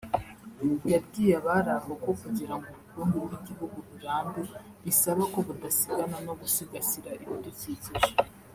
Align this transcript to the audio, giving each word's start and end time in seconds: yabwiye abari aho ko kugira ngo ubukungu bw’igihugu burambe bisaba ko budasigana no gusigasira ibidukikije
yabwiye 0.91 1.33
abari 1.39 1.71
aho 1.77 1.91
ko 2.03 2.11
kugira 2.21 2.53
ngo 2.57 2.67
ubukungu 2.73 3.19
bw’igihugu 3.27 3.77
burambe 3.89 4.41
bisaba 4.83 5.21
ko 5.33 5.39
budasigana 5.47 6.17
no 6.27 6.33
gusigasira 6.41 7.09
ibidukikije 7.23 7.93